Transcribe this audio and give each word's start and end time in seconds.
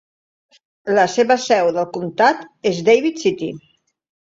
La 0.99 1.03
seva 1.15 1.37
seu 1.43 1.69
del 1.77 1.87
comtat 1.99 2.43
és 2.73 2.83
David 2.91 3.23
City. 3.27 3.53